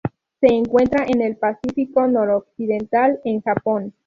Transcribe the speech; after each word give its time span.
Se 0.39 0.47
encuentra 0.49 1.05
en 1.07 1.21
el 1.21 1.37
Pacífico 1.37 2.07
noroccidental: 2.07 3.21
en 3.23 3.39
Japón. 3.41 3.93